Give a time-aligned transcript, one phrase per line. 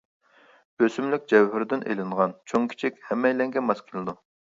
[0.83, 4.23] ئۆسۈملۈك جەۋھىرىدىن ئېلىنغان، چوڭ كىچىك ھەممەيلەنگە ماس كېلىدۇ.